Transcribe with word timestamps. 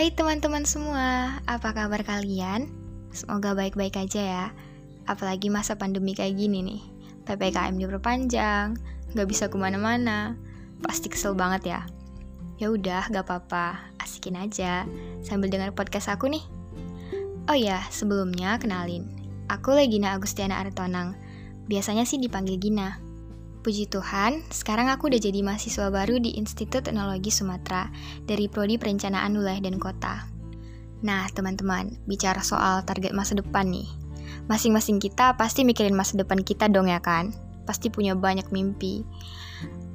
Hai 0.00 0.16
teman-teman 0.16 0.64
semua, 0.64 1.36
apa 1.44 1.76
kabar 1.76 2.00
kalian? 2.00 2.72
Semoga 3.12 3.52
baik-baik 3.52 4.00
aja 4.00 4.22
ya. 4.24 4.46
Apalagi 5.04 5.52
masa 5.52 5.76
pandemi 5.76 6.16
kayak 6.16 6.40
gini 6.40 6.64
nih. 6.64 6.80
PPKM 7.28 7.76
diperpanjang, 7.76 8.80
gak 9.12 9.28
bisa 9.28 9.52
ke 9.52 9.60
mana-mana. 9.60 10.40
Pasti 10.80 11.12
kesel 11.12 11.36
banget 11.36 11.76
ya. 11.76 11.80
Ya 12.56 12.72
udah, 12.72 13.12
gak 13.12 13.28
apa-apa. 13.28 13.92
Asikin 14.00 14.40
aja 14.40 14.88
sambil 15.20 15.52
dengar 15.52 15.76
podcast 15.76 16.08
aku 16.08 16.32
nih. 16.32 16.48
Oh 17.52 17.58
ya, 17.60 17.84
sebelumnya 17.92 18.56
kenalin. 18.56 19.04
Aku 19.52 19.76
Legina 19.76 20.16
Agustiana 20.16 20.64
Artonang. 20.64 21.12
Biasanya 21.68 22.08
sih 22.08 22.16
dipanggil 22.16 22.56
Gina. 22.56 22.96
Puji 23.60 23.92
Tuhan, 23.92 24.40
sekarang 24.48 24.88
aku 24.88 25.12
udah 25.12 25.20
jadi 25.20 25.44
mahasiswa 25.44 25.92
baru 25.92 26.16
di 26.16 26.32
Institut 26.40 26.80
Teknologi 26.80 27.28
Sumatera 27.28 27.92
dari 28.24 28.48
Prodi 28.48 28.80
Perencanaan 28.80 29.36
Wilayah 29.36 29.60
dan 29.60 29.76
Kota. 29.76 30.24
Nah, 31.04 31.28
teman-teman, 31.28 31.92
bicara 32.08 32.40
soal 32.40 32.80
target 32.88 33.12
masa 33.12 33.36
depan 33.36 33.68
nih. 33.68 33.84
Masing-masing 34.48 34.96
kita 34.96 35.36
pasti 35.36 35.68
mikirin 35.68 35.92
masa 35.92 36.16
depan 36.16 36.40
kita 36.40 36.72
dong 36.72 36.88
ya 36.88 37.04
kan? 37.04 37.36
Pasti 37.68 37.92
punya 37.92 38.16
banyak 38.16 38.48
mimpi. 38.48 39.04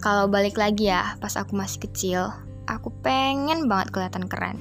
Kalau 0.00 0.24
balik 0.24 0.56
lagi 0.56 0.88
ya, 0.88 1.20
pas 1.20 1.36
aku 1.36 1.52
masih 1.52 1.84
kecil, 1.84 2.32
aku 2.64 2.88
pengen 3.04 3.68
banget 3.68 3.92
kelihatan 3.92 4.24
keren. 4.24 4.56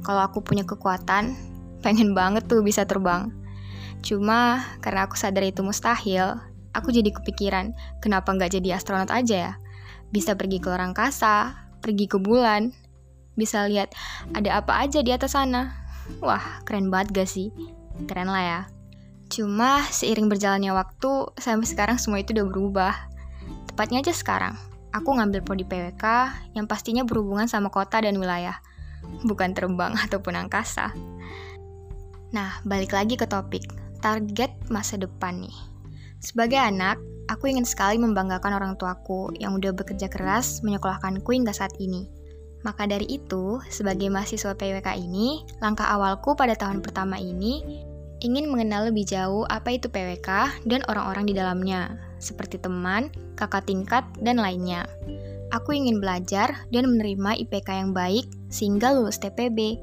Kalau 0.00 0.24
aku 0.24 0.40
punya 0.40 0.64
kekuatan, 0.64 1.36
pengen 1.84 2.16
banget 2.16 2.48
tuh 2.48 2.64
bisa 2.64 2.88
terbang. 2.88 3.36
Cuma 4.00 4.64
karena 4.80 5.04
aku 5.04 5.20
sadar 5.20 5.44
itu 5.44 5.60
mustahil, 5.60 6.40
aku 6.76 6.94
jadi 6.94 7.10
kepikiran, 7.10 7.74
kenapa 7.98 8.30
nggak 8.34 8.60
jadi 8.60 8.78
astronot 8.78 9.10
aja 9.10 9.36
ya? 9.36 9.52
Bisa 10.10 10.34
pergi 10.34 10.58
ke 10.58 10.70
luar 10.70 10.90
angkasa, 10.90 11.54
pergi 11.80 12.06
ke 12.10 12.18
bulan, 12.18 12.74
bisa 13.38 13.64
lihat 13.64 13.94
ada 14.36 14.60
apa 14.60 14.84
aja 14.84 15.00
di 15.00 15.10
atas 15.14 15.32
sana. 15.32 15.72
Wah, 16.18 16.60
keren 16.66 16.90
banget 16.90 17.22
gak 17.22 17.30
sih? 17.30 17.54
Keren 18.10 18.28
lah 18.28 18.42
ya. 18.42 18.60
Cuma 19.30 19.86
seiring 19.86 20.26
berjalannya 20.26 20.74
waktu, 20.74 21.30
sampai 21.38 21.66
sekarang 21.66 21.96
semua 22.02 22.18
itu 22.18 22.34
udah 22.34 22.46
berubah. 22.50 22.94
Tepatnya 23.70 24.02
aja 24.02 24.10
sekarang, 24.10 24.58
aku 24.90 25.14
ngambil 25.14 25.46
prodi 25.46 25.62
PWK 25.62 26.04
yang 26.58 26.66
pastinya 26.66 27.06
berhubungan 27.06 27.46
sama 27.46 27.70
kota 27.70 28.02
dan 28.02 28.18
wilayah, 28.18 28.58
bukan 29.22 29.54
terbang 29.54 29.94
ataupun 30.04 30.34
angkasa. 30.34 30.90
Nah, 32.34 32.58
balik 32.66 32.90
lagi 32.90 33.14
ke 33.14 33.26
topik, 33.26 33.70
target 34.02 34.50
masa 34.66 34.98
depan 34.98 35.46
nih. 35.46 35.69
Sebagai 36.20 36.60
anak, 36.60 37.00
aku 37.32 37.48
ingin 37.48 37.64
sekali 37.64 37.96
membanggakan 37.96 38.52
orang 38.52 38.72
tuaku 38.76 39.32
yang 39.40 39.56
udah 39.56 39.72
bekerja 39.72 40.12
keras 40.12 40.60
menyekolahkanku 40.60 41.32
hingga 41.32 41.56
saat 41.56 41.72
ini. 41.80 42.12
Maka 42.60 42.84
dari 42.84 43.08
itu, 43.08 43.56
sebagai 43.72 44.12
mahasiswa 44.12 44.52
PWK 44.52 45.00
ini, 45.00 45.48
langkah 45.64 45.88
awalku 45.88 46.36
pada 46.36 46.52
tahun 46.52 46.84
pertama 46.84 47.16
ini 47.16 47.64
ingin 48.20 48.52
mengenal 48.52 48.92
lebih 48.92 49.08
jauh 49.08 49.48
apa 49.48 49.80
itu 49.80 49.88
PWK 49.88 50.60
dan 50.68 50.84
orang-orang 50.92 51.24
di 51.24 51.32
dalamnya, 51.32 51.96
seperti 52.20 52.60
teman, 52.60 53.08
kakak 53.32 53.64
tingkat, 53.64 54.04
dan 54.20 54.36
lainnya. 54.36 54.84
Aku 55.56 55.72
ingin 55.72 56.04
belajar 56.04 56.52
dan 56.68 56.84
menerima 56.84 57.40
IPK 57.48 57.68
yang 57.80 57.90
baik 57.96 58.28
sehingga 58.52 58.92
lulus 58.92 59.16
TPB. 59.16 59.80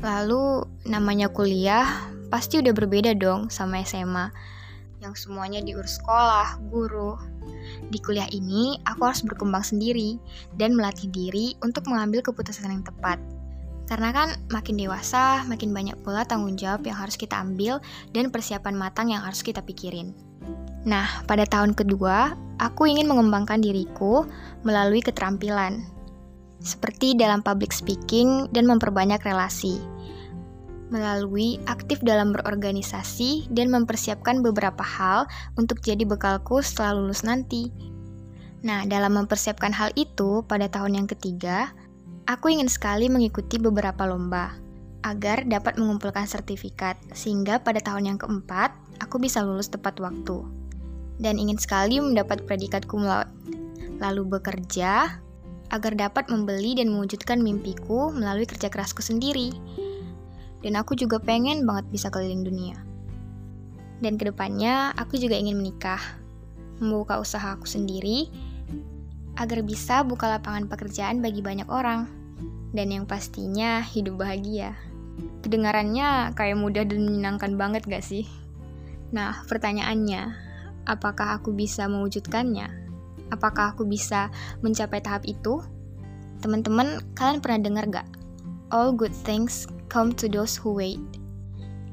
Lalu, 0.00 0.64
namanya 0.88 1.28
kuliah 1.28 1.84
pasti 2.32 2.64
udah 2.64 2.72
berbeda 2.72 3.12
dong 3.12 3.52
sama 3.52 3.84
SMA 3.84 4.32
yang 5.00 5.16
semuanya 5.16 5.64
diurus 5.64 5.98
sekolah, 5.98 6.60
guru. 6.68 7.16
Di 7.88 7.98
kuliah 8.00 8.28
ini, 8.30 8.78
aku 8.84 9.08
harus 9.08 9.24
berkembang 9.24 9.64
sendiri 9.64 10.20
dan 10.60 10.76
melatih 10.76 11.08
diri 11.08 11.56
untuk 11.64 11.88
mengambil 11.88 12.20
keputusan 12.20 12.68
yang 12.68 12.84
tepat. 12.84 13.16
Karena 13.88 14.14
kan 14.14 14.28
makin 14.54 14.78
dewasa, 14.78 15.42
makin 15.50 15.74
banyak 15.74 15.98
pula 16.06 16.22
tanggung 16.22 16.54
jawab 16.54 16.86
yang 16.86 16.94
harus 16.94 17.18
kita 17.18 17.42
ambil 17.42 17.82
dan 18.14 18.30
persiapan 18.30 18.78
matang 18.78 19.10
yang 19.10 19.24
harus 19.24 19.42
kita 19.42 19.58
pikirin. 19.66 20.14
Nah, 20.86 21.26
pada 21.26 21.42
tahun 21.42 21.74
kedua, 21.74 22.38
aku 22.62 22.86
ingin 22.86 23.10
mengembangkan 23.10 23.58
diriku 23.58 24.24
melalui 24.62 25.02
keterampilan, 25.02 25.82
seperti 26.62 27.18
dalam 27.18 27.42
public 27.42 27.74
speaking 27.74 28.46
dan 28.54 28.68
memperbanyak 28.68 29.18
relasi 29.26 29.82
melalui 30.90 31.62
aktif 31.70 32.02
dalam 32.02 32.34
berorganisasi 32.34 33.48
dan 33.48 33.70
mempersiapkan 33.70 34.42
beberapa 34.42 34.82
hal 34.82 35.30
untuk 35.54 35.80
jadi 35.80 36.02
bekalku 36.02 36.60
setelah 36.60 36.98
lulus 36.98 37.22
nanti. 37.22 37.70
Nah, 38.60 38.84
dalam 38.84 39.16
mempersiapkan 39.16 39.72
hal 39.72 39.94
itu, 39.96 40.44
pada 40.44 40.68
tahun 40.68 41.00
yang 41.00 41.08
ketiga, 41.08 41.72
aku 42.28 42.52
ingin 42.52 42.68
sekali 42.68 43.08
mengikuti 43.08 43.56
beberapa 43.56 44.04
lomba 44.04 44.52
agar 45.00 45.48
dapat 45.48 45.80
mengumpulkan 45.80 46.28
sertifikat, 46.28 47.00
sehingga 47.16 47.64
pada 47.64 47.80
tahun 47.80 48.12
yang 48.12 48.18
keempat, 48.20 48.76
aku 49.00 49.16
bisa 49.16 49.40
lulus 49.40 49.72
tepat 49.72 49.96
waktu. 49.96 50.44
Dan 51.16 51.40
ingin 51.40 51.56
sekali 51.56 51.96
mendapat 52.04 52.44
predikat 52.44 52.84
cum 52.84 53.08
laude. 53.08 53.32
Lalu 53.96 54.36
bekerja 54.36 55.20
agar 55.70 55.92
dapat 55.94 56.28
membeli 56.28 56.76
dan 56.76 56.92
mewujudkan 56.92 57.40
mimpiku 57.40 58.12
melalui 58.12 58.44
kerja 58.44 58.68
kerasku 58.68 59.00
sendiri 59.00 59.54
dan 60.60 60.76
aku 60.76 60.96
juga 60.96 61.20
pengen 61.20 61.64
banget 61.64 61.88
bisa 61.88 62.08
keliling 62.12 62.44
dunia. 62.44 62.76
Dan 64.00 64.16
ke 64.16 64.32
depannya, 64.32 64.96
aku 64.96 65.20
juga 65.20 65.36
ingin 65.36 65.60
menikah, 65.60 66.00
membuka 66.80 67.20
usaha 67.20 67.52
aku 67.52 67.68
sendiri, 67.68 68.32
agar 69.36 69.60
bisa 69.60 70.00
buka 70.04 70.28
lapangan 70.28 70.68
pekerjaan 70.68 71.20
bagi 71.20 71.44
banyak 71.44 71.68
orang, 71.68 72.08
dan 72.72 72.88
yang 72.92 73.04
pastinya 73.04 73.84
hidup 73.84 74.20
bahagia. 74.20 74.72
Kedengarannya 75.44 76.32
kayak 76.32 76.56
mudah 76.56 76.84
dan 76.88 77.04
menyenangkan 77.04 77.56
banget 77.60 77.84
gak 77.88 78.04
sih? 78.04 78.24
Nah, 79.12 79.44
pertanyaannya, 79.48 80.32
apakah 80.88 81.40
aku 81.40 81.52
bisa 81.52 81.84
mewujudkannya? 81.88 82.68
Apakah 83.28 83.76
aku 83.76 83.84
bisa 83.84 84.32
mencapai 84.64 85.04
tahap 85.04 85.28
itu? 85.28 85.60
Teman-teman, 86.40 87.04
kalian 87.12 87.44
pernah 87.44 87.60
dengar 87.60 87.84
gak? 87.88 88.08
All 88.70 88.94
good 88.94 89.14
things 89.26 89.66
come 89.90 90.14
to 90.14 90.30
those 90.30 90.54
who 90.54 90.78
wait. 90.78 91.02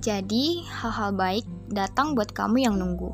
Jadi, 0.05 0.61
hal-hal 0.69 1.17
baik 1.17 1.45
datang 1.73 2.13
buat 2.13 2.31
kamu 2.31 2.69
yang 2.69 2.77
nunggu. 2.77 3.09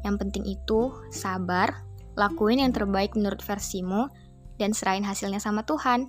Yang 0.00 0.16
penting 0.24 0.44
itu 0.48 0.96
sabar, 1.12 1.84
lakuin 2.16 2.64
yang 2.64 2.72
terbaik 2.72 3.12
menurut 3.12 3.44
versimu, 3.44 4.08
dan 4.56 4.72
serahin 4.72 5.04
hasilnya 5.04 5.38
sama 5.38 5.68
Tuhan. 5.68 6.08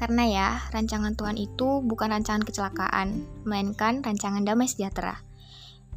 Karena 0.00 0.24
ya, 0.24 0.48
rancangan 0.72 1.12
Tuhan 1.12 1.36
itu 1.36 1.84
bukan 1.84 2.16
rancangan 2.16 2.48
kecelakaan, 2.48 3.28
melainkan 3.44 4.00
rancangan 4.00 4.40
damai 4.48 4.64
sejahtera. 4.64 5.20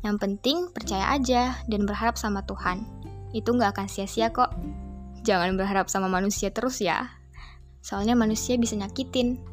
Yang 0.04 0.16
penting 0.20 0.58
percaya 0.76 1.16
aja 1.16 1.64
dan 1.72 1.88
berharap 1.88 2.20
sama 2.20 2.44
Tuhan. 2.44 2.84
Itu 3.32 3.56
nggak 3.56 3.80
akan 3.80 3.88
sia-sia 3.88 4.36
kok. 4.36 4.52
Jangan 5.24 5.56
berharap 5.56 5.88
sama 5.88 6.12
manusia 6.12 6.52
terus 6.52 6.84
ya. 6.84 7.08
Soalnya 7.80 8.20
manusia 8.20 8.60
bisa 8.60 8.76
nyakitin. 8.76 9.53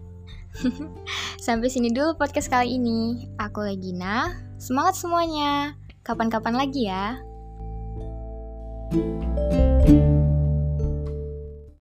Sampai 1.45 1.71
sini 1.71 1.95
dulu 1.95 2.19
podcast 2.19 2.51
kali 2.51 2.77
ini. 2.77 3.31
Aku 3.39 3.63
Legina. 3.65 4.35
Semangat 4.61 4.99
semuanya. 4.99 5.79
Kapan-kapan 6.03 6.55
lagi 6.57 6.91
ya. 6.91 7.21
thank 8.91 9.55
you 9.55 9.70